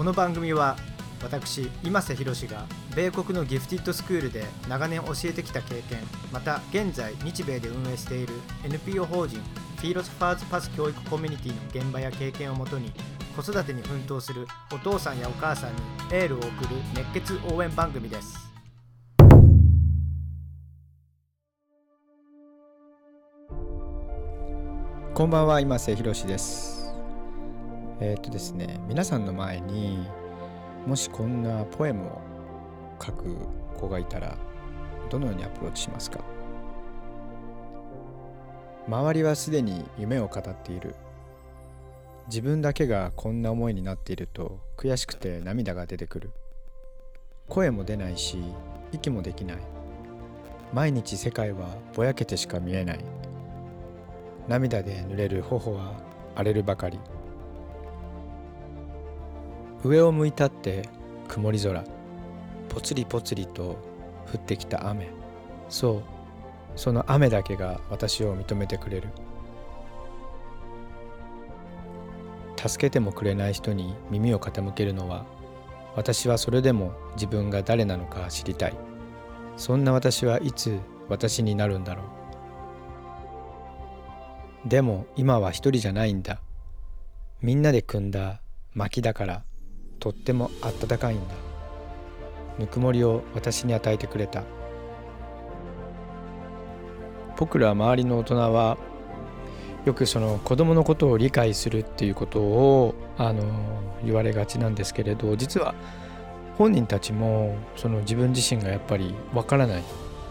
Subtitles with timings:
[0.00, 0.78] この番組は
[1.22, 2.64] 私今瀬宏が
[2.96, 5.98] 米国のギフティッドスクールで長年教えてきた経験
[6.32, 8.32] また現在日米で運営している
[8.64, 9.38] NPO 法人
[9.76, 12.90] フィーロスファーズパス教育コミュニティの現場や経験をもとに
[13.36, 16.50] 子育てに奮闘するお父さんやお母さんにエールを送る
[16.94, 18.50] 熱血応援番組です。
[25.12, 26.89] こんばんは今瀬宏です。
[28.00, 30.06] えー、とですね皆さんの前に
[30.86, 32.20] もしこんなポエムを
[33.00, 33.36] 書く
[33.78, 34.36] 子がいたら
[35.10, 36.20] どのようにアプローチしますか？
[38.88, 40.94] 周りはすでに夢を語っている。
[42.28, 46.30] 自分だけがこんな思いになっていると悔しくて涙が出てくる。
[47.48, 48.38] 声も出ないし
[48.92, 49.58] 息もできない。
[50.72, 53.04] 毎日世界はぼやけてしか見えない。
[54.48, 55.92] 涙で濡れる頬は
[56.34, 56.98] 荒れるばかり。
[59.82, 60.88] 上を向いたって
[61.28, 61.84] 曇り空。
[62.68, 63.78] ぽつりぽつりと
[64.32, 65.08] 降ってきた雨。
[65.68, 66.02] そう。
[66.76, 69.08] その雨だけが私を認めてくれる。
[72.56, 75.24] 助けてもくれない人に耳を傾けるのは
[75.96, 78.76] 私はそれでも自分が誰なのか知りたい。
[79.56, 82.02] そんな私はいつ私になるんだろ
[84.64, 84.68] う。
[84.68, 86.42] でも今は一人じゃないんだ。
[87.40, 88.42] みんなで組んだ
[88.74, 89.44] 薪だから。
[90.00, 91.34] とってもあったかいんだ。
[92.58, 94.42] ぬくもりを私に与えてくれた。
[97.36, 98.76] 僕ら周りの大人は
[99.86, 103.44] よくその子供のことを理解するっていうことをあの
[104.04, 105.74] 言われがちなんですけれど実は
[106.58, 109.82] 本人たちもその自分自身がやっぱりわからない。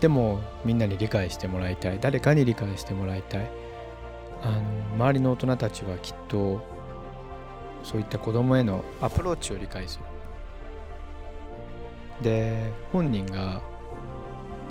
[0.00, 1.98] でもみんなに理解してもらいたい。
[2.00, 3.50] 誰かに理解してもらいたい。
[4.42, 4.62] あの
[4.94, 6.60] 周りの大人たちはきっと
[7.82, 10.04] そういった子供へのアプローチを理解する。
[12.22, 13.60] で本人が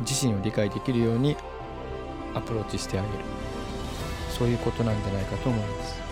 [0.02, 1.36] 自身を理解できるように
[2.34, 3.14] アプローチしてあげる。
[4.30, 6.11] そういうことなんじゃないかと思います。